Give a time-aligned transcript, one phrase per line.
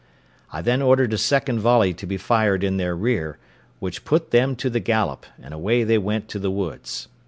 [0.51, 3.37] I then ordered a second volley to be fired in their rear,
[3.77, 7.07] which put them to the gallop, and away they went to the woods.